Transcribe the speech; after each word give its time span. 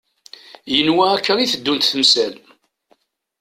Yenwa 0.73 1.05
akka 1.13 1.33
i 1.39 1.45
teddunt 1.51 1.89
temsal. 1.91 2.33